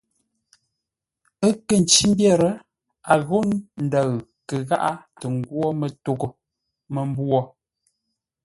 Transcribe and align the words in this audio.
Ə́ 1.45 1.51
kə̂ 1.67 1.75
ncí 1.83 2.03
mbyér, 2.11 2.41
a 3.11 3.13
ghô 3.25 3.39
ndəʉ 3.85 4.09
kə 4.47 4.55
gháʼá 4.67 4.91
tə 5.19 5.25
ngwó 5.37 5.65
mətoghʼə́ 5.79 6.31
mə́mbwô! 6.93 7.39